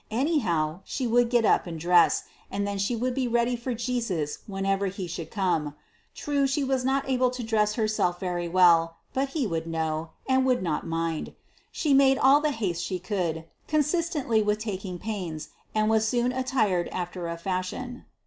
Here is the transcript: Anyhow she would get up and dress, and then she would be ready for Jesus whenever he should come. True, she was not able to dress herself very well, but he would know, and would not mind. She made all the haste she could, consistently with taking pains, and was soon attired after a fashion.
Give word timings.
Anyhow 0.09 0.79
she 0.83 1.05
would 1.05 1.29
get 1.29 1.45
up 1.45 1.67
and 1.67 1.79
dress, 1.79 2.23
and 2.49 2.65
then 2.65 2.79
she 2.79 2.95
would 2.95 3.13
be 3.13 3.27
ready 3.27 3.55
for 3.55 3.75
Jesus 3.75 4.39
whenever 4.47 4.87
he 4.87 5.05
should 5.05 5.29
come. 5.29 5.75
True, 6.15 6.47
she 6.47 6.63
was 6.63 6.83
not 6.83 7.07
able 7.07 7.29
to 7.29 7.43
dress 7.43 7.75
herself 7.75 8.19
very 8.19 8.47
well, 8.49 8.95
but 9.13 9.29
he 9.37 9.45
would 9.45 9.67
know, 9.67 10.09
and 10.27 10.43
would 10.43 10.63
not 10.63 10.87
mind. 10.87 11.35
She 11.71 11.93
made 11.93 12.17
all 12.17 12.41
the 12.41 12.49
haste 12.49 12.83
she 12.83 12.97
could, 12.97 13.45
consistently 13.67 14.41
with 14.41 14.57
taking 14.57 14.97
pains, 14.97 15.49
and 15.75 15.87
was 15.87 16.07
soon 16.07 16.31
attired 16.31 16.87
after 16.87 17.27
a 17.27 17.37
fashion. 17.37 18.05